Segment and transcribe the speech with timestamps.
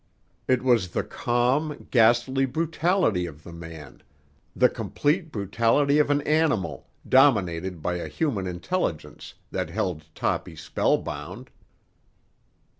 [0.47, 4.01] It was the calm, ghastly brutality of the man,
[4.55, 11.51] the complete brutality of an animal, dominated by a human intelligence, that held Toppy spellbound.